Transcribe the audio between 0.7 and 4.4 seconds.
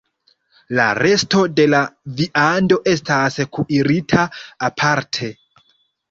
La resto de la viando estas kuirita